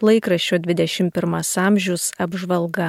Laikraščio 0.00 0.56
21 0.64 1.58
amžius 1.60 2.06
apžvalga. 2.16 2.86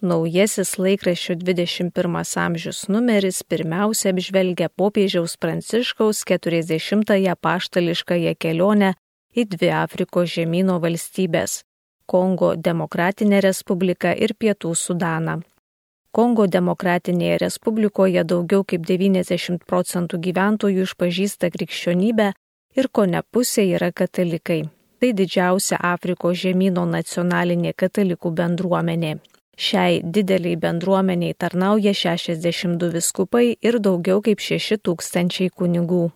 Naujasis 0.00 0.70
laikraščio 0.80 1.34
21 1.36 2.30
amžius 2.40 2.78
numeris 2.88 3.42
pirmiausia 3.44 4.14
apžvelgia 4.14 4.70
popiežiaus 4.80 5.34
Pranciškaus 5.36 6.22
40-ąją 6.30 7.34
paštališkąją 7.46 8.32
kelionę 8.40 8.94
į 9.36 9.44
dvi 9.52 9.68
Afrikos 9.76 10.30
žemynų 10.32 10.78
valstybės- 10.84 11.58
Kongo 12.12 12.54
Demokratinę 12.56 13.42
Respubliką 13.44 14.14
ir 14.16 14.32
Pietų 14.40 14.72
Sudaną. 14.84 15.42
Kongo 16.10 16.46
Demokratinėje 16.46 17.36
Respublikoje 17.44 18.24
daugiau 18.24 18.64
kaip 18.64 18.88
90 18.88 19.68
procentų 19.68 20.16
gyventojų 20.28 20.88
išpažįsta 20.88 21.52
krikščionybę 21.52 22.32
ir 22.76 22.88
ko 22.88 23.04
ne 23.04 23.22
pusė 23.32 23.68
yra 23.76 23.92
katalikai 23.92 24.62
tai 25.04 25.12
didžiausia 25.12 25.76
Afrikos 25.84 26.38
žemynų 26.40 26.86
nacionalinė 26.88 27.74
katalikų 27.76 28.30
bendruomenė. 28.38 29.18
Šiai 29.54 29.98
dideliai 30.00 30.56
bendruomeniai 30.56 31.36
tarnauja 31.36 31.92
62 31.92 32.88
viskupai 32.94 33.44
ir 33.60 33.78
daugiau 33.84 34.22
kaip 34.24 34.40
6 34.40 34.80
tūkstančiai 34.80 35.52
kunigų. 35.52 36.08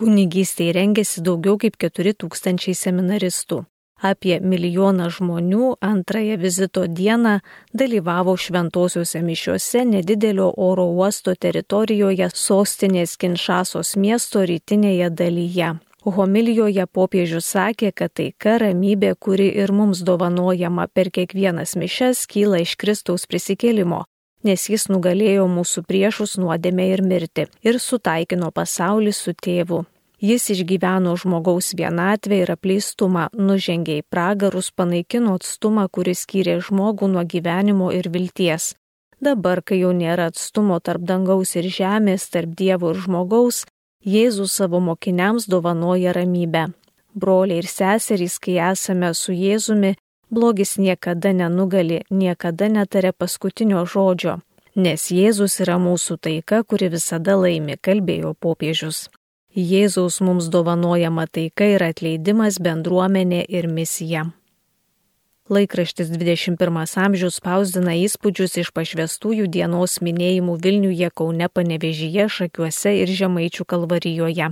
Kunigystėje 0.00 0.72
rengiasi 0.78 1.20
daugiau 1.28 1.60
kaip 1.60 1.76
4 1.76 2.16
tūkstančiai 2.24 2.72
seminaristų. 2.74 3.66
Apie 4.00 4.40
milijoną 4.40 5.10
žmonių 5.12 5.76
antrąją 5.80 6.40
vizito 6.40 6.86
dieną 6.88 7.38
dalyvavo 7.72 8.36
šventosiuose 8.36 9.20
mišiuose 9.28 9.84
nedidelio 9.84 10.54
oro 10.56 10.88
uosto 10.88 11.34
teritorijoje 11.34 12.30
sostinės 12.32 13.16
Kinšasos 13.20 13.96
miesto 13.96 14.44
rytinėje 14.48 15.10
dalyje. 15.10 15.76
Homilijoje 16.06 16.84
popiežius 16.86 17.48
sakė, 17.50 17.90
kad 17.90 18.12
taika 18.14 18.60
ramybė, 18.62 19.16
kuri 19.18 19.48
ir 19.58 19.72
mums 19.74 20.04
dovanojama 20.06 20.86
per 20.94 21.10
kiekvienas 21.10 21.74
mišes, 21.74 22.28
kyla 22.30 22.60
iš 22.62 22.76
Kristaus 22.78 23.26
prisikėlimo, 23.26 24.04
nes 24.46 24.68
jis 24.70 24.86
nugalėjo 24.86 25.48
mūsų 25.50 25.82
priešus 25.88 26.36
nuodėmę 26.38 26.86
ir 26.92 27.02
mirtį 27.02 27.48
ir 27.66 27.80
sutaikino 27.82 28.52
pasaulį 28.54 29.12
su 29.18 29.34
tėvu. 29.34 29.82
Jis 30.22 30.46
išgyveno 30.54 31.12
žmogaus 31.18 31.74
vienatvę 31.76 32.38
ir 32.44 32.54
apleistumą, 32.54 33.26
nužengė 33.34 33.98
į 34.00 34.06
pragarus, 34.08 34.70
panaikino 34.70 35.34
atstumą, 35.36 35.90
kuris 35.90 36.22
skyrė 36.22 36.60
žmogų 36.64 37.10
nuo 37.12 37.26
gyvenimo 37.26 37.90
ir 37.92 38.08
vilties. 38.14 38.76
Dabar, 39.20 39.60
kai 39.60 39.82
jau 39.82 39.90
nėra 39.96 40.30
atstumo 40.30 40.78
tarp 40.78 41.02
dangaus 41.02 41.56
ir 41.56 41.66
žemės, 41.66 42.30
tarp 42.30 42.54
Dievo 42.56 42.94
ir 42.94 43.02
žmogaus, 43.02 43.64
Jėzus 44.06 44.52
savo 44.54 44.78
mokiniams 44.78 45.48
dovanoja 45.50 46.12
ramybę. 46.14 46.68
Broliai 47.14 47.58
ir 47.58 47.66
seserys, 47.66 48.36
kai 48.38 48.54
esame 48.70 49.08
su 49.18 49.32
Jėzumi, 49.34 49.96
blogis 50.30 50.76
niekada 50.78 51.32
nenugali, 51.34 52.04
niekada 52.10 52.68
netarė 52.70 53.10
paskutinio 53.12 53.82
žodžio, 53.82 54.36
nes 54.76 55.08
Jėzus 55.10 55.58
yra 55.64 55.80
mūsų 55.82 56.20
taika, 56.22 56.62
kuri 56.62 56.92
visada 56.94 57.34
laimi, 57.34 57.74
kalbėjo 57.82 58.36
popiežius. 58.38 59.08
Jėzaus 59.56 60.20
mums 60.20 60.52
dovanojama 60.54 61.26
taika 61.26 61.66
ir 61.74 61.82
atleidimas 61.82 62.60
bendruomenė 62.62 63.42
ir 63.48 63.66
misija. 63.66 64.28
Laikraštis 65.46 66.08
21 66.10 66.98
amžius 66.98 67.36
spausdina 67.38 67.92
įspūdžius 68.02 68.56
iš 68.64 68.72
pašvestųjų 68.74 69.44
dienos 69.46 70.00
minėjimų 70.02 70.56
Vilniuje, 70.58 71.10
Kaune, 71.14 71.46
Panevežyje, 71.46 72.26
Šakiuose 72.26 72.96
ir 72.98 73.12
Žemaičių 73.20 73.66
kalvarijoje. 73.70 74.48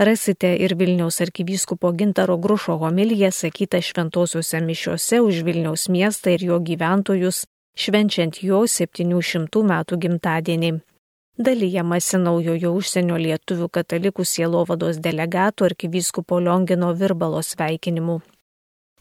Rasite 0.00 0.54
ir 0.56 0.72
Vilniaus 0.80 1.20
arkivyskupo 1.20 1.92
Gintaro 1.92 2.38
Grušo 2.40 2.78
homiliją 2.80 3.28
sakytą 3.28 3.82
šventosiuose 3.84 4.64
mišiuose 4.64 5.20
už 5.20 5.44
Vilniaus 5.44 5.90
miestą 5.92 6.32
ir 6.32 6.48
jo 6.48 6.60
gyventojus, 6.64 7.44
švenčiant 7.76 8.40
jo 8.40 8.64
700 8.64 9.68
metų 9.68 10.00
gimtadienį. 10.00 10.74
Dalyjamasi 11.36 12.24
naujojo 12.24 12.72
užsienio 12.80 13.20
lietuvių 13.20 13.68
katalikų 13.68 14.24
sielovados 14.24 14.96
delegatų 14.96 15.74
arkivyskupo 15.74 16.40
Liongino 16.40 16.94
Virbalo 16.96 17.44
sveikinimu. 17.44 18.22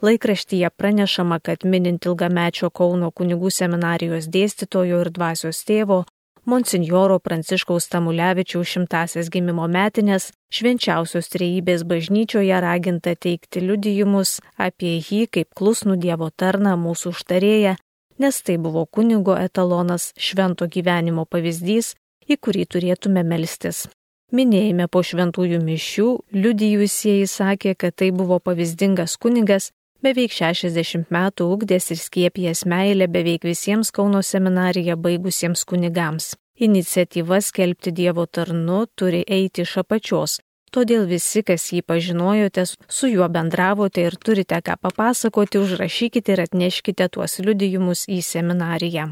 Laikraštyje 0.02 0.70
pranešama, 0.70 1.40
kad 1.40 1.66
minint 1.66 2.06
ilgamečio 2.06 2.72
Kauno 2.74 3.12
kunigų 3.12 3.52
seminarijos 3.54 4.26
dėstytojo 4.34 5.04
ir 5.04 5.10
dvasios 5.14 5.62
tėvo 5.68 6.00
Monsinjoro 6.46 7.20
Pranciškaus 7.20 7.86
Tamulevičiaus 7.94 8.66
šimtasias 8.66 9.30
gimimo 9.30 9.68
metinės 9.70 10.32
švenčiausios 10.50 11.30
trejybės 11.30 11.84
bažnyčioje 11.86 12.62
raginta 12.66 13.14
teikti 13.14 13.62
liudijimus 13.62 14.40
apie 14.58 14.96
jį 14.98 15.28
kaip 15.30 15.54
klusnų 15.54 16.00
Dievo 16.02 16.32
tarną 16.34 16.74
mūsų 16.82 17.14
užtarėją, 17.14 17.76
nes 18.18 18.42
tai 18.42 18.58
buvo 18.58 18.88
kunigo 18.90 19.36
etalonas 19.38 20.16
švento 20.18 20.66
gyvenimo 20.66 21.28
pavyzdys, 21.30 21.94
į 22.26 22.40
kurį 22.42 22.66
turėtume 22.74 23.22
melstis. 23.22 23.86
Minėjime 24.34 24.88
po 24.88 25.04
šventųjų 25.06 25.62
mišių 25.62 26.08
liudijusieji 26.34 27.30
sakė, 27.30 27.76
kad 27.76 27.94
tai 28.02 28.10
buvo 28.16 28.40
pavyzdingas 28.40 29.18
kunigas, 29.22 29.70
beveik 30.02 30.34
60 30.34 31.10
metų 31.14 31.48
ugdės 31.56 31.92
ir 31.94 32.00
skiepijęs 32.02 32.66
meilę 32.70 33.08
beveik 33.08 33.46
visiems 33.46 33.92
Kauno 33.94 34.22
seminariją 34.26 34.98
baigusiems 34.98 35.64
kunigams. 35.70 36.34
Iniciatyva 36.62 37.42
skelbti 37.42 37.92
Dievo 37.92 38.26
tarnu 38.26 38.86
turi 38.96 39.24
eiti 39.28 39.64
iš 39.66 39.78
apačios, 39.82 40.40
todėl 40.74 41.08
visi, 41.10 41.42
kas 41.46 41.72
jį 41.74 41.82
pažinojote, 41.88 42.66
su 42.88 43.10
juo 43.10 43.28
bendravote 43.30 44.06
ir 44.06 44.18
turite 44.18 44.62
ką 44.62 44.78
papasakoti, 44.82 45.62
užrašykite 45.62 46.36
ir 46.36 46.44
atneškite 46.46 47.10
tuos 47.10 47.40
liudijimus 47.40 48.06
į 48.10 48.22
seminariją. 48.26 49.12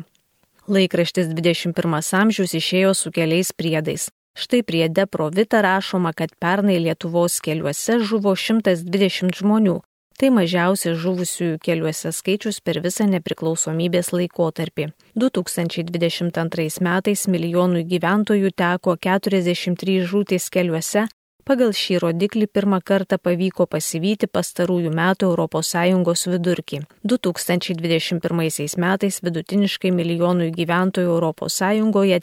Laikraštis 0.69 1.31
21 1.33 2.13
amžius 2.21 2.53
išėjo 2.53 2.93
su 2.93 3.11
keliais 3.11 3.53
priedais. 3.53 4.09
Štai 4.37 4.61
priede 4.63 5.07
Provita 5.09 5.61
rašoma, 5.65 6.13
kad 6.13 6.35
pernai 6.39 6.77
Lietuvos 6.79 7.39
keliuose 7.41 7.97
žuvo 8.05 8.35
120 8.37 9.33
žmonių, 9.41 9.79
Tai 10.19 10.33
mažiausias 10.35 10.97
žuvusiųjų 10.99 11.57
keliuose 11.63 12.09
skaičius 12.11 12.57
per 12.59 12.81
visą 12.83 13.05
nepriklausomybės 13.07 14.09
laikotarpį. 14.11 14.89
2022 15.15 16.65
metais 16.83 17.23
milijonui 17.31 17.85
gyventojų 17.87 18.51
teko 18.51 18.97
43 18.99 19.95
žūtis 20.11 20.49
keliuose, 20.51 21.05
pagal 21.47 21.71
šį 21.71 22.01
rodiklį 22.03 22.49
pirmą 22.51 22.81
kartą 22.83 23.15
pavyko 23.15 23.63
pasivyti 23.71 24.27
pastarųjų 24.27 24.91
metų 24.99 25.31
ES 25.39 26.27
vidurkį. 26.35 26.83
2021 27.15 28.77
metais 28.83 29.23
vidutiniškai 29.23 29.95
milijonui 29.95 30.51
gyventojų 30.51 31.15
ES 31.31 31.63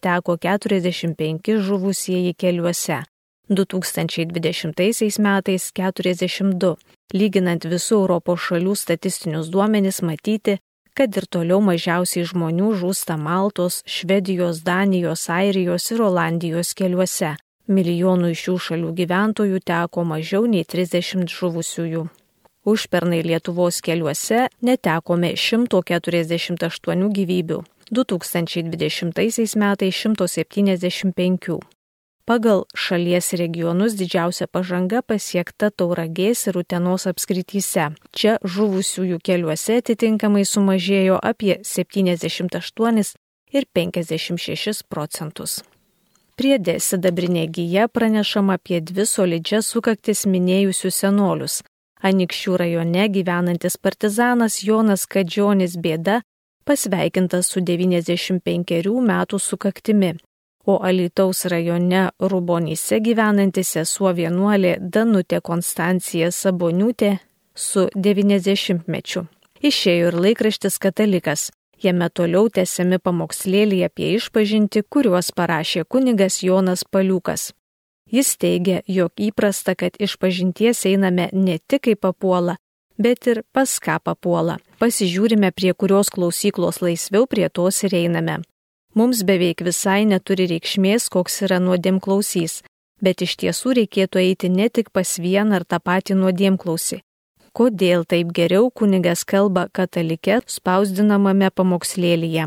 teko 0.05 0.37
45 0.37 1.59
žuvusieji 1.65 2.37
keliuose. 2.37 3.07
2020 3.49 5.19
metais 5.19 5.73
42. 5.73 6.77
Lyginant 7.15 7.63
visų 7.71 8.01
Europos 8.03 8.41
šalių 8.49 8.75
statistinius 8.75 9.51
duomenis 9.55 10.03
matyti, 10.03 10.57
kad 10.97 11.17
ir 11.17 11.27
toliau 11.31 11.61
mažiausiai 11.63 12.25
žmonių 12.27 12.73
žūsta 12.81 13.19
Maltos, 13.21 13.83
Švedijos, 13.87 14.63
Danijos, 14.67 15.29
Airijos 15.31 15.91
ir 15.93 16.03
Olandijos 16.03 16.73
keliuose. 16.75 17.37
Milijonų 17.69 18.31
iš 18.33 18.43
šių 18.47 18.57
šalių 18.67 18.93
gyventojų 19.01 19.61
teko 19.67 20.05
mažiau 20.07 20.47
nei 20.51 20.65
30 20.65 21.31
žuvusiųjų. 21.31 22.07
Užpernai 22.67 23.23
Lietuvos 23.23 23.79
keliuose 23.83 24.49
netekome 24.63 25.35
148 25.39 27.11
gyvybių. 27.19 27.63
2020 27.91 29.55
metais 29.63 30.03
175. 30.03 31.76
Pagal 32.27 32.65
šalies 32.75 33.33
regionus 33.39 33.95
didžiausia 33.95 34.49
pažanga 34.51 34.99
pasiekta 34.99 35.69
Tauragės 35.71 36.41
ir 36.51 36.57
Utenos 36.59 37.07
apskrityse. 37.07 37.85
Čia 38.11 38.33
žuvusiųjų 38.43 39.21
keliuose 39.23 39.77
atitinkamai 39.79 40.43
sumažėjo 40.43 41.21
apie 41.23 41.61
78 41.63 42.99
ir 43.55 43.69
56 43.79 44.83
procentus. 44.91 45.61
Priedė 46.35 46.81
sidabrinė 46.83 47.47
gyja 47.47 47.87
pranešama 47.87 48.59
apie 48.59 48.83
dvi 48.83 49.07
solidžias 49.07 49.71
sukaktis 49.71 50.27
minėjusius 50.27 50.99
senolius. 51.07 51.63
Anikščių 52.03 52.59
rajone 52.59 53.07
gyvenantis 53.15 53.79
partizanas 53.79 54.65
Jonas 54.67 55.07
Kadžionis 55.07 55.79
bėda 55.79 56.25
pasveikintas 56.67 57.55
su 57.55 57.63
95 57.63 58.97
metų 59.15 59.39
sukaktimi 59.39 60.17
o 60.67 60.79
Alitaus 60.83 61.45
rajone 61.45 62.09
Rubonyse 62.21 62.99
gyvenanti 63.01 63.63
sesuo 63.65 64.13
vienuolė 64.13 64.77
Danutė 64.81 65.41
Konstancija 65.41 66.33
Saboniutė 66.35 67.19
su 67.55 67.87
90-mečiu. 67.95 69.27
Išėjo 69.63 70.11
ir 70.11 70.19
laikraštis 70.27 70.79
Katalikas. 70.83 71.51
Jame 71.83 72.09
toliau 72.09 72.49
tęsiami 72.49 72.99
pamokslėliai 73.05 73.87
apie 73.87 74.15
išpažinti, 74.17 74.83
kuriuos 74.89 75.31
parašė 75.37 75.85
kunigas 75.85 76.41
Jonas 76.43 76.85
Paliukas. 76.85 77.53
Jis 78.11 78.37
teigia, 78.41 78.81
jog 78.87 79.13
įprasta, 79.19 79.75
kad 79.75 79.97
išpažinties 80.01 80.85
einame 80.89 81.29
ne 81.33 81.59
tik 81.59 81.85
kaip 81.89 82.01
papuola, 82.07 82.57
bet 82.99 83.27
ir 83.27 83.43
pas 83.53 83.79
ką 83.83 83.99
papuola. 84.03 84.59
Pasižiūrime, 84.81 85.51
prie 85.53 85.75
kurios 85.75 86.11
klausyklos 86.15 86.81
laisviau, 86.83 87.27
prie 87.27 87.49
tos 87.49 87.83
ir 87.85 87.99
einame. 87.99 88.41
Mums 88.97 89.21
beveik 89.29 89.61
visai 89.61 90.07
neturi 90.09 90.47
reikšmės, 90.49 91.11
koks 91.13 91.43
yra 91.45 91.59
nuodėm 91.61 91.99
klausys, 92.01 92.63
bet 93.05 93.21
iš 93.27 93.35
tiesų 93.43 93.75
reikėtų 93.77 94.23
eiti 94.23 94.49
ne 94.49 94.71
tik 94.73 94.89
pas 94.89 95.19
vieną 95.21 95.59
ar 95.59 95.67
tą 95.69 95.83
patį 95.85 96.17
nuodėm 96.17 96.57
klausį. 96.57 97.03
Kodėl 97.53 98.07
taip 98.09 98.31
geriau 98.37 98.71
kunigas 98.71 99.25
kalba 99.29 99.67
katalike 99.73 100.39
spausdinamame 100.49 101.51
pamokslėlyje? 101.53 102.47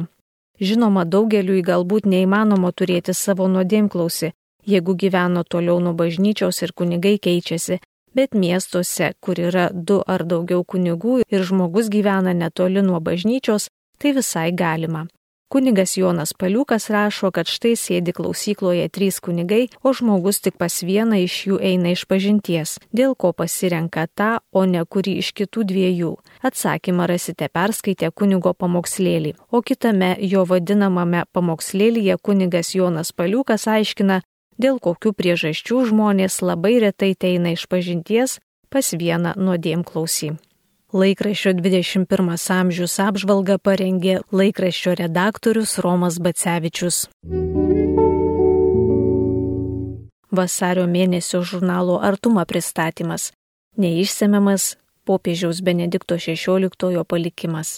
Žinoma, 0.60 1.06
daugeliui 1.06 1.62
galbūt 1.70 2.10
neįmanoma 2.10 2.74
turėti 2.74 3.14
savo 3.14 3.46
nuodėmklausi, 3.48 4.32
jeigu 4.66 4.98
gyveno 5.06 5.46
toliau 5.46 5.78
nuo 5.78 5.94
bažnyčios 5.94 6.64
ir 6.66 6.74
kunigai 6.74 7.20
keičiasi, 7.22 7.78
bet 8.18 8.34
miestuose, 8.34 9.14
kur 9.22 9.38
yra 9.38 9.70
du 9.74 10.02
ar 10.02 10.26
daugiau 10.26 10.66
kunigų 10.66 11.22
ir 11.30 11.46
žmogus 11.46 11.94
gyvena 11.94 12.34
netoli 12.34 12.82
nuo 12.82 12.98
bažnyčios, 13.00 13.70
tai 14.02 14.18
visai 14.18 14.50
galima. 14.52 15.06
Kunigas 15.50 15.98
Jonas 15.98 16.34
Paliukas 16.34 16.92
rašo, 16.94 17.32
kad 17.34 17.48
štai 17.50 17.72
sėdi 17.74 18.14
klausykloje 18.14 18.84
trys 18.94 19.16
kunigai, 19.18 19.64
o 19.82 19.90
žmogus 19.98 20.38
tik 20.46 20.60
pas 20.62 20.76
vieną 20.86 21.18
iš 21.24 21.38
jų 21.48 21.56
eina 21.58 21.96
iš 21.96 22.04
pažinties, 22.06 22.76
dėl 22.94 23.16
ko 23.18 23.32
pasirenka 23.34 24.04
tą, 24.14 24.28
o 24.54 24.62
ne 24.70 24.84
kurį 24.86 25.16
iš 25.24 25.32
kitų 25.40 25.64
dviejų. 25.72 26.12
Atsakymą 26.46 27.08
rasite 27.10 27.48
perskaitę 27.50 28.12
kunigo 28.14 28.54
pamokslėlį, 28.54 29.32
o 29.50 29.64
kitame 29.66 30.12
jo 30.22 30.44
vadinamame 30.46 31.24
pamokslėlyje 31.34 32.20
kunigas 32.22 32.76
Jonas 32.78 33.10
Paliukas 33.10 33.66
aiškina, 33.66 34.20
dėl 34.62 34.78
kokių 34.78 35.16
priežasčių 35.18 35.82
žmonės 35.90 36.44
labai 36.46 36.76
retai 36.86 37.16
eina 37.32 37.58
iš 37.58 37.66
pažinties 37.66 38.38
pas 38.70 38.94
vieną 38.94 39.34
nuodėm 39.34 39.82
klausy. 39.82 40.36
Laikraščio 40.90 41.52
21 41.54 42.32
amžius 42.50 42.96
apžvalgą 42.98 43.60
parengė 43.62 44.16
laikraščio 44.34 44.96
redaktorius 44.98 45.76
Romas 45.86 46.18
Bacevičius. 46.18 47.04
Vasario 50.34 50.88
mėnesio 50.90 51.44
žurnalo 51.46 52.00
Artuma 52.02 52.48
pristatymas. 52.50 53.30
Neišsemiamas 53.78 54.80
popiežiaus 55.06 55.62
Benedikto 55.62 56.18
XVI 56.18 57.06
palikimas. 57.06 57.78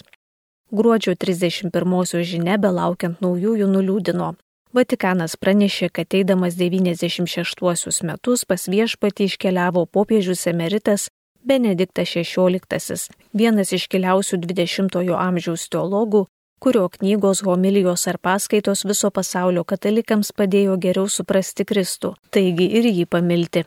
Gruodžio 0.71 1.19
31 1.19 2.23
žinia 2.23 2.55
belaukiant 2.55 3.19
naujųjų 3.19 3.67
nuliūdino. 3.75 4.35
Vatikanas 4.71 5.35
pranešė, 5.35 5.91
kad 5.91 6.15
eidamas 6.15 6.55
96 6.55 8.03
metus 8.07 8.45
pas 8.47 8.69
viešpatį 8.71 9.33
iškeliavo 9.33 9.89
popiežius 9.91 10.47
emeritas 10.47 11.11
Benediktas 11.41 12.11
XVI, 12.13 13.09
vienas 13.33 13.71
iškiliausių 13.73 14.37
20-ojo 14.43 15.15
amžiaus 15.17 15.63
teologų, 15.73 16.27
kurio 16.61 16.83
knygos, 16.93 17.41
homilijos 17.41 18.05
ar 18.11 18.19
paskaitos 18.21 18.85
viso 18.85 19.09
pasaulio 19.09 19.63
katalikams 19.65 20.29
padėjo 20.37 20.77
geriau 20.77 21.09
suprasti 21.09 21.65
Kristų, 21.65 22.13
taigi 22.29 22.69
ir 22.77 22.85
jį 22.85 23.07
pamilti. 23.09 23.65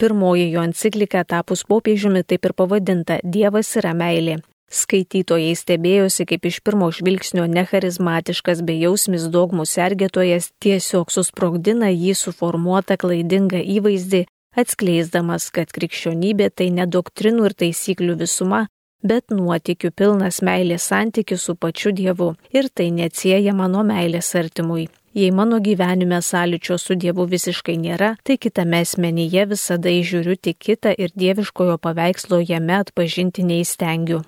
Pirmoji 0.00 0.48
jo 0.54 0.64
enciklika 0.64 1.20
tapus 1.28 1.66
popiežiumi 1.68 2.24
taip 2.24 2.48
ir 2.48 2.56
pavadinta 2.56 3.20
Dievas 3.22 3.76
yra 3.76 3.92
meilė. 3.92 4.40
Skaitytojai 4.72 5.52
stebėjosi, 5.52 6.24
kaip 6.24 6.48
iš 6.48 6.62
pirmo 6.64 6.88
žvilgsnio 6.96 7.44
necharizmatiškas 7.44 8.64
bejausmis 8.64 9.28
dogmų 9.28 9.68
sergėtojas 9.68 10.48
tiesiog 10.64 11.12
susprogdina 11.12 11.92
jį 11.92 12.16
suformuotą 12.16 12.96
klaidingą 12.96 13.60
įvaizdį 13.60 14.24
atskleisdamas, 14.56 15.50
kad 15.54 15.72
krikščionybė 15.72 16.50
tai 16.54 16.70
ne 16.70 16.86
doktrinų 16.86 17.50
ir 17.50 17.56
taisyklių 17.64 18.16
visuma, 18.22 18.66
bet 19.02 19.30
nuotikių 19.34 19.90
pilnas 19.96 20.40
meilės 20.42 20.88
santykis 20.90 21.46
su 21.48 21.54
pačiu 21.56 21.92
Dievu 21.92 22.34
ir 22.54 22.68
tai 22.74 22.90
neatsiejama 22.94 23.68
nuo 23.68 23.84
meilės 23.86 24.34
artimui. 24.38 24.88
Jei 25.12 25.30
mano 25.30 25.58
gyvenime 25.60 26.22
sąlyčio 26.24 26.78
su 26.80 26.94
Dievu 26.96 27.26
visiškai 27.28 27.74
nėra, 27.76 28.14
tai 28.24 28.38
kitame 28.40 28.80
asmenyje 28.80 29.44
visada 29.50 29.92
įžiūriu 29.92 30.38
tik 30.40 30.56
kitą 30.56 30.94
ir 30.96 31.12
dieviškojo 31.12 31.76
paveikslo 31.84 32.40
jame 32.40 32.78
atpažinti 32.78 33.44
neįstengiu. 33.44 34.22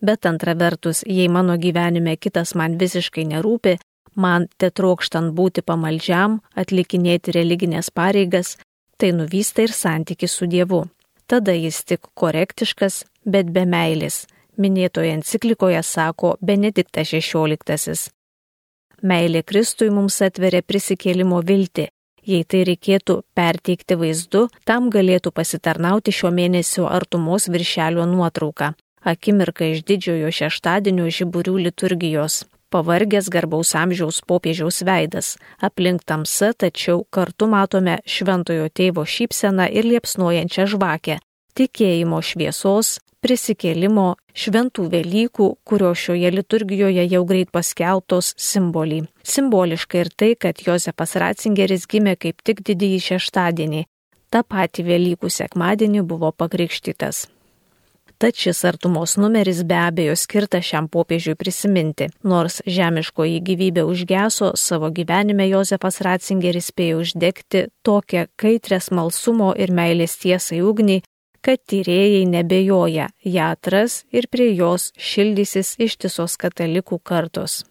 Bet 0.00 0.26
antra 0.26 0.54
vertus, 0.56 1.04
jei 1.06 1.28
mano 1.28 1.58
gyvenime 1.60 2.16
kitas 2.16 2.54
man 2.56 2.78
visiškai 2.80 3.26
nerūpi, 3.28 3.76
man 4.16 4.48
te 4.56 4.70
trokštant 4.70 5.34
būti 5.36 5.62
pamaldžiam, 5.62 6.40
atlikinėti 6.56 7.36
religinės 7.36 7.92
pareigas, 7.92 8.56
tai 9.02 9.10
nuvysta 9.18 9.64
ir 9.66 9.72
santykis 9.74 10.36
su 10.38 10.46
Dievu. 10.46 10.84
Tada 11.26 11.52
jis 11.58 11.80
tik 11.84 12.04
korektiškas, 12.14 13.00
bet 13.26 13.48
be 13.50 13.64
meilės. 13.66 14.26
Minėtoje 14.62 15.16
enciklikoje 15.16 15.80
sako 15.82 16.36
Benediktas 16.50 17.10
XVI. 17.10 17.96
Meilė 19.02 19.42
Kristui 19.42 19.90
mums 19.90 20.20
atveria 20.22 20.62
prisikėlimo 20.62 21.42
viltį. 21.50 21.88
Jei 22.22 22.46
tai 22.46 22.62
reikėtų 22.68 23.18
perteikti 23.34 23.98
vaizdu, 23.98 24.46
tam 24.64 24.86
galėtų 24.94 25.34
pasitarnauti 25.34 26.14
šio 26.14 26.30
mėnesio 26.30 26.86
artumos 26.86 27.50
viršelio 27.50 28.06
nuotrauka. 28.06 28.74
Akimirka 29.02 29.66
iš 29.66 29.82
didžiojo 29.88 30.30
šeštadienio 30.30 31.10
žiburių 31.10 31.58
liturgijos 31.66 32.44
pavargęs 32.72 33.28
garbaus 33.32 33.74
amžiaus 33.78 34.22
popiežiaus 34.28 34.82
veidas, 34.88 35.36
aplink 35.60 36.04
tamsa, 36.08 36.52
tačiau 36.56 37.04
kartu 37.12 37.48
matome 37.52 38.00
šventojo 38.08 38.70
tėvo 38.72 39.04
šypseną 39.04 39.68
ir 39.70 39.88
liepsnojančią 39.92 40.68
žvakę, 40.74 41.18
tikėjimo 41.58 42.20
šviesos, 42.24 42.96
prisikėlimo, 43.22 44.08
šventų 44.34 44.88
Velykų, 44.92 45.48
kurio 45.68 45.92
šioje 45.94 46.32
liturgijoje 46.34 47.04
jau 47.06 47.22
greit 47.28 47.52
paskelbtos 47.54 48.32
simbolį. 48.48 49.04
Simboliška 49.22 50.02
ir 50.02 50.10
tai, 50.16 50.32
kad 50.34 50.64
Josefas 50.66 51.14
Ratzingeris 51.22 51.86
gimė 51.86 52.16
kaip 52.18 52.42
tik 52.42 52.64
didįjį 52.66 53.04
šeštadienį. 53.10 53.84
Ta 54.32 54.42
pati 54.42 54.82
Velykų 54.86 55.30
sekmadienį 55.30 56.02
buvo 56.08 56.32
pakrikštytas. 56.32 57.26
Tad 58.22 58.36
šis 58.38 58.64
artumos 58.64 59.16
numeris 59.16 59.64
be 59.66 59.74
abejo 59.74 60.12
skirtas 60.16 60.62
šiam 60.64 60.86
popiežiui 60.88 61.34
prisiminti. 61.34 62.06
Nors 62.22 62.60
žemiškoji 62.70 63.40
gyvybė 63.48 63.82
užgeso, 63.82 64.52
savo 64.54 64.92
gyvenime 64.94 65.48
Josefas 65.48 65.98
Ratzingeris 66.06 66.68
spėjo 66.70 67.00
uždegti 67.02 67.64
tokią 67.82 68.28
kaitrę 68.38 68.78
smalsumo 68.78 69.50
ir 69.58 69.74
meilės 69.74 70.14
tiesai 70.22 70.60
ugnį, 70.62 71.00
kad 71.42 71.58
tyrėjai 71.66 72.22
nebejoja, 72.36 73.10
ją 73.26 73.50
atras 73.56 74.04
ir 74.14 74.30
prie 74.30 74.52
jos 74.54 74.92
šildysis 74.94 75.74
ištisos 75.82 76.38
katalikų 76.38 77.02
kartos. 77.02 77.64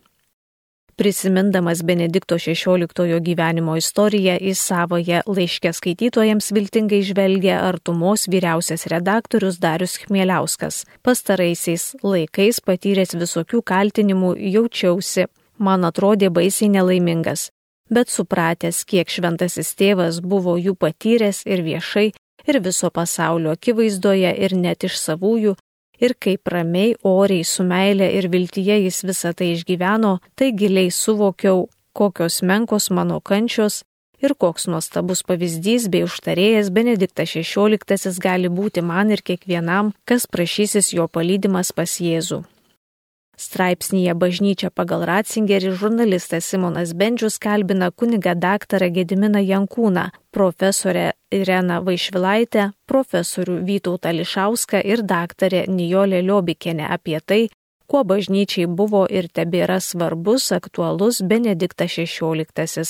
Prisimindamas 0.95 1.83
Benedikto 1.83 2.35
XVI 2.35 3.19
gyvenimo 3.19 3.75
istoriją 3.77 4.35
į 4.37 4.53
savoje 4.55 5.21
laiškę 5.25 5.71
skaitytojams 5.73 6.51
viltingai 6.51 6.99
žvelgia 7.07 7.61
artumos 7.65 8.27
vyriausias 8.27 8.85
redaktorius 8.91 9.57
Darius 9.59 9.97
Chmieliauskas. 10.03 10.83
Pastaraisiais 11.01 11.95
laikais 12.03 12.59
patyręs 12.59 13.15
visokių 13.15 13.63
kaltinimų 13.63 14.35
jaučiausi, 14.55 15.25
man 15.57 15.87
atrodė 15.87 16.29
baisiai 16.29 16.69
nelaimingas, 16.75 17.49
bet 17.89 18.11
supratęs, 18.11 18.83
kiek 18.85 19.09
šventasis 19.09 19.73
tėvas 19.79 20.21
buvo 20.21 20.57
jų 20.59 20.75
patyręs 20.75 21.45
ir 21.45 21.63
viešai, 21.63 22.11
ir 22.47 22.59
viso 22.59 22.89
pasaulio 22.89 23.55
akivaizdoje 23.55 24.35
ir 24.37 24.55
net 24.57 24.83
iš 24.83 24.99
savųjų, 24.99 25.55
ir 26.01 26.15
kaip 26.19 26.49
ramiai, 26.51 26.95
oriai, 27.07 27.45
su 27.45 27.63
meilė 27.67 28.09
ir 28.17 28.27
viltyje 28.33 28.81
jis 28.87 29.03
visą 29.07 29.33
tai 29.37 29.53
išgyveno, 29.55 30.17
tai 30.35 30.51
giliai 30.57 30.91
suvokiau, 30.91 31.67
kokios 31.93 32.41
menkos 32.41 32.89
mano 32.89 33.19
kančios 33.19 33.83
ir 34.21 34.35
koks 34.37 34.67
nuostabus 34.69 35.23
pavyzdys 35.27 35.89
bei 35.91 36.05
užtarėjas 36.05 36.71
Benediktas 36.73 37.35
XVI 37.35 38.21
gali 38.21 38.49
būti 38.49 38.83
man 38.85 39.11
ir 39.11 39.25
kiekvienam, 39.25 39.93
kas 40.05 40.27
prašysis 40.27 40.93
jo 40.93 41.07
palydimas 41.07 41.73
pas 41.75 41.99
Jėzų. 41.99 42.43
Straipsnyje 43.41 44.13
Bažnyčia 44.21 44.69
pagal 44.69 45.01
Ratzingerį 45.09 45.71
žurnalistas 45.81 46.45
Simonas 46.51 46.91
Bendžius 46.93 47.39
kalbina 47.41 47.87
kuniga 47.89 48.35
daktarą 48.37 48.91
Gediminą 48.93 49.41
Jankūną, 49.41 50.03
profesorę 50.29 51.07
Ireną 51.33 51.79
Vaišvilaitę, 51.87 52.67
profesorių 52.85 53.55
Vytautą 53.65 54.13
Lišauską 54.19 54.83
ir 54.85 55.01
daktarę 55.01 55.65
Nijolę 55.67 56.21
Liobikienę 56.21 56.85
apie 56.97 57.17
tai, 57.25 57.49
kuo 57.89 58.03
bažnyčiai 58.05 58.67
buvo 58.67 59.07
ir 59.09 59.25
tebėra 59.27 59.79
svarbus, 59.81 60.51
aktualus 60.51 61.23
Benediktas 61.25 61.97
XVI. 61.97 62.85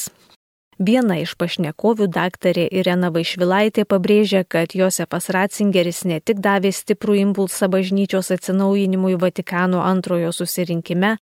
Viena 0.81 1.19
iš 1.21 1.35
pašnekovių 1.38 2.07
daktarė 2.09 2.63
Irena 2.73 3.11
Vaišvilaitė 3.13 3.83
pabrėžia, 3.85 4.41
kad 4.41 4.73
Josefas 4.73 5.29
Ratzingeris 5.29 6.00
ne 6.09 6.17
tik 6.19 6.39
davė 6.41 6.71
stiprų 6.73 7.19
impulsą 7.19 7.69
bažnyčios 7.69 8.31
atsinaujinimui 8.33 9.13
Vatikano 9.21 9.83
antrojo 9.85 10.31
susirinkime, 10.33 11.19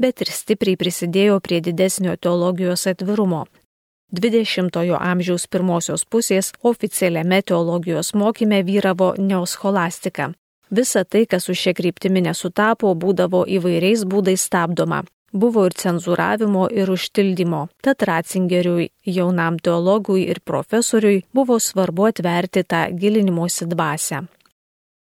bet 0.00 0.24
ir 0.24 0.32
stipriai 0.32 0.80
prisidėjo 0.80 1.42
prie 1.44 1.60
didesnio 1.60 2.16
teologijos 2.16 2.86
atvirumo. 2.88 3.44
20-ojo 4.16 4.96
amžiaus 4.96 5.44
pirmosios 5.46 6.08
pusės 6.08 6.52
oficialiame 6.62 7.42
teologijos 7.42 8.14
mokyme 8.16 8.62
vyravo 8.64 9.12
neoscholastika. 9.18 10.32
Visa 10.70 11.04
tai, 11.04 11.26
kas 11.28 11.50
su 11.50 11.52
šia 11.52 11.76
kryptimi 11.76 12.24
nesutapo, 12.24 12.94
būdavo 12.96 13.44
įvairiais 13.44 14.08
būdais 14.08 14.48
stabdoma. 14.48 15.04
Buvo 15.32 15.64
ir 15.64 15.72
cenzūravimo, 15.72 16.66
ir 16.68 16.90
užtildymo. 16.92 17.62
Tad 17.80 18.04
Ratzingeriui, 18.04 18.90
jaunam 19.08 19.56
teologui 19.56 20.26
ir 20.28 20.42
profesoriui 20.44 21.22
buvo 21.32 21.56
svarbu 21.56 22.10
atverti 22.10 22.64
tą 22.68 22.84
gilinimosi 22.92 23.66
dvasę. 23.70 24.26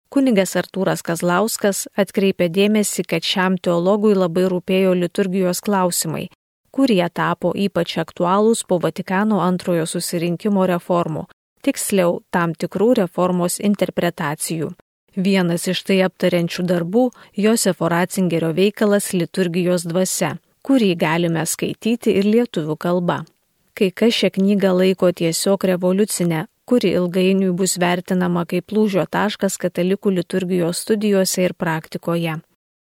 Kunigas 0.10 0.56
Artūras 0.58 1.04
Kazlauskas 1.06 1.86
atkreipė 1.96 2.50
dėmesį, 2.50 3.06
kad 3.06 3.24
šiam 3.24 3.56
teologui 3.62 4.16
labai 4.18 4.48
rūpėjo 4.52 4.96
liturgijos 4.98 5.62
klausimai, 5.62 6.26
kurie 6.74 7.06
tapo 7.14 7.54
ypač 7.56 7.96
aktualūs 8.02 8.66
po 8.68 8.80
Vatikano 8.82 9.40
antrojo 9.46 9.86
susirinkimo 9.86 10.66
reformų, 10.68 11.28
tiksliau 11.64 12.20
tam 12.34 12.58
tikrų 12.58 12.96
reformos 13.04 13.60
interpretacijų. 13.62 14.74
Vienas 15.20 15.66
iš 15.68 15.82
tai 15.84 15.98
aptariančių 16.06 16.64
darbų- 16.64 17.02
Josefo 17.44 17.90
Ratzingerio 17.92 18.54
veikalas 18.56 19.12
Liturgijos 19.12 19.84
dvasia, 19.84 20.38
kurį 20.64 20.96
galime 20.96 21.44
skaityti 21.46 22.14
ir 22.20 22.24
lietuvių 22.24 22.78
kalba. 22.78 23.26
Kai 23.74 23.90
kas 23.92 24.14
šią 24.16 24.30
knygą 24.38 24.72
laiko 24.80 25.12
tiesiog 25.12 25.64
revoliucinę, 25.72 26.46
kuri 26.66 26.94
ilgainiui 27.00 27.52
bus 27.52 27.76
vertinama 27.78 28.46
kaip 28.46 28.72
lūžio 28.72 29.04
taškas 29.16 29.58
katalikų 29.58 30.14
liturgijos 30.20 30.78
studijose 30.86 31.44
ir 31.44 31.54
praktikoje. 31.54 32.40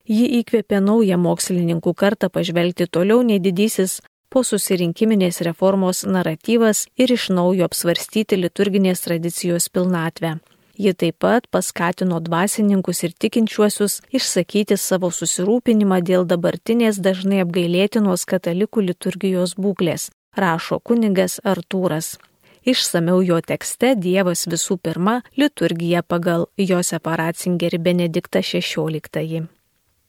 Ji 0.09 0.27
įkvėpė 0.41 0.81
naują 0.81 1.19
mokslininkų 1.19 1.95
kartą 1.95 2.31
pažvelgti 2.31 2.87
toliau 2.87 3.21
nei 3.23 3.41
didysis 3.41 4.01
po 4.31 4.41
susirinkiminės 4.43 5.43
reformos 5.45 6.07
naratyvas 6.07 6.87
ir 6.97 7.13
iš 7.13 7.29
naujo 7.29 7.69
apsvarstyti 7.69 8.41
liturginės 8.41 9.05
tradicijos 9.05 9.69
pilnatvę. 9.69 10.39
Ji 10.79 10.95
taip 10.95 11.19
pat 11.21 11.47
paskatino 11.53 12.21
dvasininkus 12.25 13.03
ir 13.05 13.13
tikinčiuosius 13.13 14.01
išsakyti 14.17 14.79
savo 14.81 15.11
susirūpinimą 15.13 16.01
dėl 16.01 16.25
dabartinės 16.25 17.01
dažnai 17.05 17.43
apgailėtinos 17.45 18.25
katalikų 18.25 18.87
liturgijos 18.89 19.55
būklės, 19.61 20.09
rašo 20.37 20.81
kunigas 20.81 21.41
Artūras. 21.45 22.17
Išsameu 22.65 23.21
jo 23.27 23.41
tekste 23.43 23.97
Dievas 23.99 24.47
visų 24.47 24.79
pirma 24.79 25.21
liturgija 25.37 26.03
pagal 26.03 26.47
Josepą 26.57 27.19
Ratzingerį 27.19 27.83
Benediktą 27.83 28.41
XVI. 28.41 29.43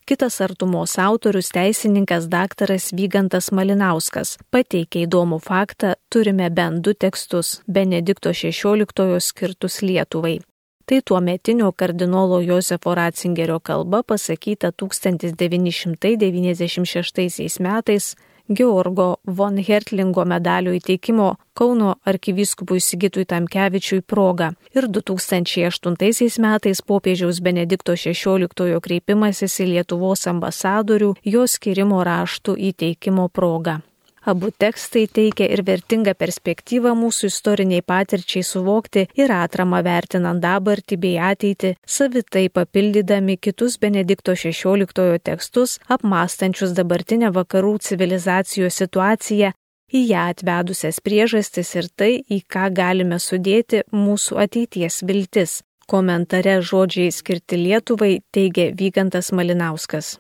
Kitas 0.05 0.41
artumos 0.41 0.97
autorius 0.99 1.49
teisininkas 1.55 2.29
daktaras 2.29 2.91
Vygantas 2.93 3.51
Malinauskas 3.55 4.37
pateikė 4.51 5.05
įdomų 5.07 5.39
faktą, 5.43 5.95
turime 6.11 6.49
bent 6.51 6.83
du 6.85 6.93
tekstus 6.93 7.61
Benedikto 7.67 8.31
XVI 8.35 9.19
skirtus 9.19 9.81
Lietuvai. 9.81 10.41
Tai 10.85 11.01
tuo 11.05 11.21
metinio 11.21 11.71
kardinolo 11.71 12.41
Josefo 12.41 12.95
Ratzingerio 12.95 13.59
kalba 13.59 14.03
pasakyta 14.03 14.71
1996 14.71 17.59
metais 17.59 18.15
Georgo 18.55 19.15
von 19.37 19.57
Hertlingo 19.57 20.25
medalio 20.25 20.73
įteikimo 20.75 21.35
Kauno 21.53 21.95
arkivyskupui 22.05 22.79
Sigitui 22.81 23.25
Tamkevičiui 23.25 24.01
proga 24.01 24.53
ir 24.75 24.87
2008 24.97 26.41
metais 26.43 26.81
popiežiaus 26.81 27.41
Benedikto 27.41 27.93
XVI 27.95 28.79
kreipimasis 28.81 29.59
į 29.63 29.65
Lietuvos 29.71 30.27
ambasadorių 30.27 31.13
jo 31.23 31.47
skirimo 31.47 32.03
raštų 32.03 32.57
įteikimo 32.73 33.29
proga. 33.29 33.79
Abu 34.25 34.51
tekstai 34.55 35.03
teikia 35.11 35.49
ir 35.51 35.65
vertingą 35.67 36.13
perspektyvą 36.15 36.93
mūsų 36.95 37.27
istoriniai 37.27 37.83
patirčiai 37.83 38.45
suvokti 38.47 39.03
ir 39.19 39.33
atramą 39.35 39.81
vertinant 39.83 40.39
dabartį 40.43 40.97
bei 41.05 41.17
ateitį, 41.31 41.73
savitai 41.83 42.45
papildydami 42.47 43.35
kitus 43.35 43.75
Benedikto 43.83 44.31
XVI 44.31 45.19
tekstus, 45.19 45.75
apmastančius 45.91 46.71
dabartinę 46.77 47.33
vakarų 47.35 47.75
civilizacijos 47.89 48.79
situaciją 48.79 49.51
į 49.91 50.05
ją 50.13 50.23
atvedusias 50.31 51.03
priežastis 51.03 51.75
ir 51.75 51.91
tai, 51.91 52.13
į 52.23 52.41
ką 52.47 52.71
galime 52.73 53.19
sudėti 53.19 53.83
mūsų 53.91 54.39
ateities 54.47 55.03
viltis. 55.03 55.61
Komentare 55.83 56.61
žodžiai 56.63 57.11
skirti 57.11 57.59
Lietuvai 57.59 58.21
teigia 58.31 58.71
Vygantas 58.71 59.33
Malinauskas. 59.35 60.15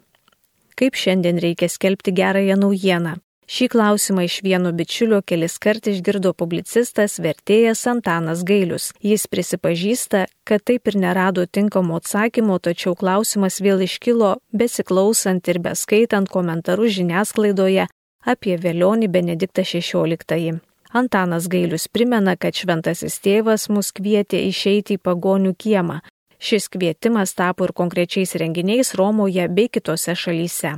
Kaip 0.75 0.99
šiandien 0.99 1.39
reikia 1.39 1.71
skelbti 1.71 2.11
gerąją 2.11 2.59
naujieną? 2.59 3.21
Šį 3.53 3.67
klausimą 3.69 4.23
iš 4.25 4.39
vieno 4.41 4.71
bičiulio 4.73 5.19
kelis 5.29 5.59
kart 5.61 5.85
išgirdo 5.91 6.31
publicistas 6.33 7.19
vertėjas 7.21 7.83
Antanas 7.91 8.39
Gailius. 8.49 8.87
Jis 9.05 9.27
prisipažįsta, 9.29 10.23
kad 10.41 10.63
taip 10.65 10.89
ir 10.89 10.95
nerado 10.97 11.43
tinkamo 11.45 11.99
atsakymo, 12.01 12.55
tačiau 12.57 12.95
klausimas 12.97 13.59
vėl 13.61 13.83
iškilo 13.85 14.31
besiklausant 14.61 15.51
ir 15.53 15.59
beskaitant 15.67 16.31
komentarus 16.33 16.95
žiniasklaidoje 16.95 17.85
apie 18.33 18.55
vėlionį 18.63 19.11
Benediktą 19.13 19.61
XVI. 19.61 20.55
Antanas 20.89 21.45
Gailius 21.45 21.85
primena, 21.93 22.33
kad 22.33 22.57
šventasis 22.57 23.19
tėvas 23.21 23.67
mus 23.69 23.91
kvietė 23.93 24.41
išeiti 24.47 24.97
į 24.97 25.03
pagonių 25.05 25.53
kiemą. 25.53 25.99
Šis 26.41 26.71
kvietimas 26.73 27.37
tapo 27.37 27.69
ir 27.69 27.75
konkrečiais 27.77 28.33
renginiais 28.33 28.95
Romoje 28.97 29.45
bei 29.45 29.69
kitose 29.69 30.17
šalyse. 30.17 30.73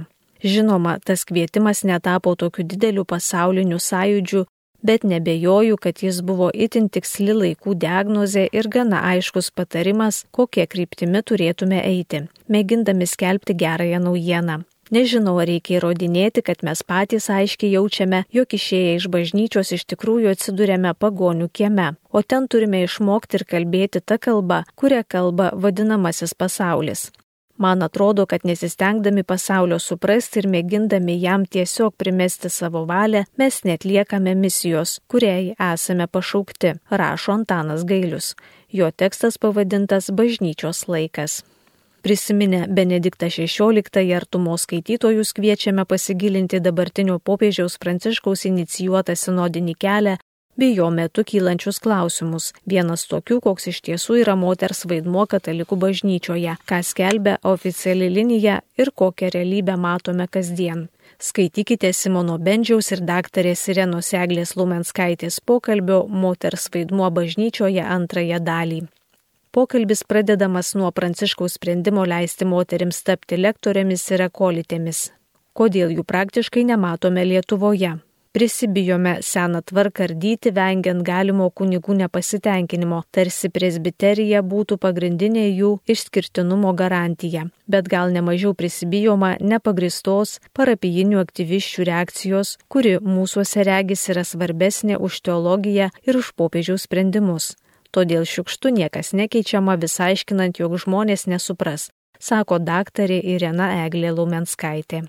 Žinoma, 0.46 1.00
tas 1.02 1.24
kvietimas 1.26 1.82
netapo 1.84 2.36
tokiu 2.38 2.64
dideliu 2.70 3.06
pasauliniu 3.06 3.80
sąjūdžiu, 3.82 4.44
bet 4.86 5.04
nebejoju, 5.04 5.78
kad 5.78 6.04
jis 6.04 6.20
buvo 6.22 6.52
itin 6.54 6.86
tiksli 6.94 7.34
laikų 7.34 7.74
diagnozė 7.82 8.44
ir 8.54 8.70
gana 8.70 9.02
aiškus 9.14 9.50
patarimas, 9.58 10.22
kokie 10.30 10.68
kryptimi 10.70 11.24
turėtume 11.26 11.82
eiti, 11.82 12.28
mėgindami 12.46 13.10
skelbti 13.10 13.58
gerąją 13.58 14.04
naujieną. 14.06 14.62
Nežinau, 14.94 15.40
ar 15.42 15.50
reikia 15.50 15.80
įrodinėti, 15.80 16.44
kad 16.46 16.62
mes 16.62 16.86
patys 16.86 17.32
aiškiai 17.34 17.72
jaučiame, 17.74 18.22
jog 18.30 18.54
išėję 18.54 18.96
iš 19.00 19.10
bažnyčios 19.10 19.74
iš 19.74 19.88
tikrųjų 19.90 20.36
atsidūrėme 20.36 20.94
pagonių 20.94 21.50
kieme, 21.50 21.96
o 22.14 22.22
ten 22.22 22.46
turime 22.46 22.86
išmokti 22.86 23.42
ir 23.42 23.50
kalbėti 23.50 24.06
tą 24.06 24.22
kalbą, 24.22 24.62
kurią 24.78 25.02
kalba 25.10 25.56
vadinamasis 25.58 26.38
pasaulis. 26.38 27.10
Man 27.58 27.84
atrodo, 27.84 28.26
kad 28.26 28.42
nesistengdami 28.44 29.24
pasaulio 29.24 29.80
suprasti 29.80 30.42
ir 30.42 30.48
mėgindami 30.52 31.16
jam 31.22 31.46
tiesiog 31.48 31.96
primesti 31.98 32.52
savo 32.52 32.84
valią, 32.90 33.24
mes 33.40 33.62
netliekame 33.64 34.36
misijos, 34.36 35.00
kuriai 35.08 35.56
esame 35.72 36.08
pašaukti, 36.08 36.74
rašo 36.92 37.32
Antanas 37.40 37.88
Gailius. 37.88 38.36
Jo 38.70 38.92
tekstas 38.92 39.38
pavadintas 39.38 40.12
Bažnyčios 40.12 40.88
laikas. 40.88 41.44
Prisiminę 42.06 42.68
Benediktą 42.68 43.26
XVI 43.32 44.14
artumos 44.16 44.62
skaitytojus 44.62 45.32
kviečiame 45.34 45.86
pasigilinti 45.86 46.60
dabartinio 46.60 47.16
popiežiaus 47.20 47.80
Pranciškaus 47.82 48.46
inicijuotą 48.46 49.16
sinodinį 49.16 49.74
kelią 49.80 50.14
bei 50.58 50.74
jo 50.76 50.90
metu 50.90 51.24
kylančius 51.28 51.80
klausimus. 51.84 52.52
Vienas 52.66 53.06
tokių, 53.12 53.40
koks 53.44 53.70
iš 53.72 53.82
tiesų 53.88 54.20
yra 54.24 54.36
moters 54.40 54.86
vaidmuo 54.90 55.26
katalikų 55.30 55.78
bažnyčioje, 55.84 56.58
ką 56.70 56.82
skelbia 56.84 57.38
oficiali 57.44 58.10
linija 58.10 58.62
ir 58.78 58.92
kokią 58.92 59.32
realybę 59.36 59.78
matome 59.78 60.28
kasdien. 60.32 60.88
Skaitykite 61.20 61.94
Simono 61.94 62.36
Bendžiaus 62.38 62.92
ir 62.92 63.02
daktarės 63.08 63.62
Sirenos 63.68 64.12
Eglės 64.14 64.56
Lumenskaitės 64.60 65.40
pokalbio 65.40 66.04
Moters 66.10 66.68
vaidmuo 66.74 67.08
bažnyčioje 67.12 67.84
antrąją 67.84 68.42
dalį. 68.44 68.82
Pokalbis 69.56 70.04
pradedamas 70.04 70.74
nuo 70.76 70.90
pranciškaus 70.92 71.54
sprendimo 71.56 72.04
leisti 72.04 72.44
moterims 72.44 72.98
tapti 73.08 73.38
lektorėmis 73.40 74.04
ir 74.12 74.26
akolitėmis. 74.26 75.06
Kodėl 75.56 75.94
jų 75.96 76.04
praktiškai 76.04 76.66
nematome 76.68 77.24
Lietuvoje? 77.24 77.94
Prisibijome 78.36 79.18
seną 79.22 79.62
tvarką 79.62 80.04
ardyti, 80.04 80.52
vengiant 80.52 81.04
galimo 81.08 81.46
kunigų 81.56 81.94
nepasitenkinimo, 82.02 82.98
tarsi 83.16 83.48
presbiterija 83.48 84.42
būtų 84.44 84.76
pagrindinė 84.86 85.46
jų 85.46 85.70
išskirtinumo 85.94 86.74
garantija. 86.76 87.46
Bet 87.72 87.88
gal 87.88 88.12
nemažiau 88.12 88.52
prisibijoma 88.52 89.32
nepagristos 89.40 90.36
parapijinių 90.52 91.24
aktyviščių 91.24 91.88
reakcijos, 91.88 92.54
kuri 92.68 92.98
mūsųse 93.00 93.64
regis 93.64 94.04
yra 94.12 94.28
svarbesnė 94.28 95.00
už 95.00 95.24
teologiją 95.32 95.88
ir 96.04 96.20
už 96.20 96.36
popiežiaus 96.36 96.90
sprendimus. 96.92 97.54
Todėl 97.96 98.28
šiukštu 98.28 98.76
niekas 98.84 99.16
nekeičiama 99.16 99.80
vis 99.80 99.96
aiškinant, 99.96 100.60
jog 100.60 100.76
žmonės 100.76 101.30
nesupras, 101.32 101.88
sako 102.20 102.60
daktarė 102.60 103.24
Irena 103.24 103.78
Eglė 103.88 104.12
Lumenskaitė. 104.12 105.06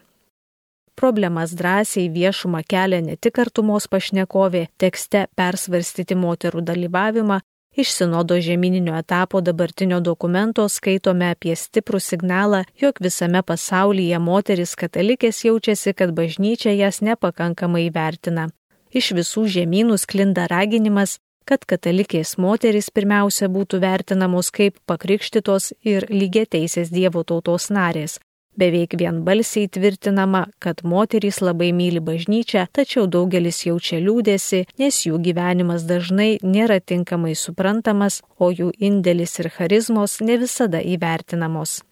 Problemas 0.96 1.54
drąsiai 1.54 2.10
viešumą 2.10 2.62
kelia 2.72 3.00
ne 3.04 3.16
tik 3.16 3.38
artumos 3.44 3.86
pašnekovė, 3.92 4.62
tekste 4.80 5.26
persvarstyti 5.36 6.16
moterų 6.16 6.62
dalyvavimą, 6.70 7.40
iš 7.76 7.92
sinodo 7.98 8.38
žemyninio 8.40 8.94
etapo 8.96 9.42
dabartinio 9.44 10.00
dokumento 10.00 10.64
skaitome 10.72 11.28
apie 11.34 11.52
stiprų 11.56 12.00
signalą, 12.00 12.62
jog 12.82 13.02
visame 13.06 13.42
pasaulyje 13.42 14.18
moteris 14.30 14.72
katalikės 14.80 15.44
jaučiasi, 15.44 15.92
kad 15.92 16.16
bažnyčia 16.16 16.72
jas 16.72 17.02
nepakankamai 17.04 17.90
vertina. 17.92 18.48
Iš 18.90 19.12
visų 19.20 19.44
žemynų 19.58 20.00
sklinda 20.00 20.48
raginimas 20.48 21.18
kad 21.46 21.62
katalikės 21.70 22.34
moterys 22.42 22.88
pirmiausia 22.90 23.46
būtų 23.52 23.78
vertinamos 23.84 24.50
kaip 24.50 24.80
pakrikštytos 24.90 25.72
ir 25.86 26.08
lygiateisės 26.10 26.90
Dievo 26.90 27.22
tautos 27.22 27.70
narės. 27.70 28.18
Beveik 28.56 28.94
vienbalsiai 28.96 29.68
tvirtinama, 29.68 30.46
kad 30.58 30.80
moterys 30.82 31.42
labai 31.44 31.72
myli 31.76 32.00
bažnyčią, 32.00 32.64
tačiau 32.72 33.04
daugelis 33.04 33.58
jaučia 33.66 34.00
liūdėsi, 34.00 34.62
nes 34.80 35.00
jų 35.04 35.20
gyvenimas 35.26 35.84
dažnai 35.84 36.38
nėra 36.40 36.78
tinkamai 36.80 37.34
suprantamas, 37.36 38.22
o 38.40 38.48
jų 38.48 38.70
indėlis 38.80 39.36
ir 39.42 39.50
charizmos 39.52 40.22
ne 40.24 40.38
visada 40.40 40.80
įvertinamos. 40.80 41.82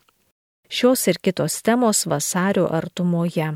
Šios 0.73 1.05
ir 1.13 1.21
kitos 1.21 1.61
temos 1.63 2.07
vasario 2.09 2.65
artumoje. 2.73 3.53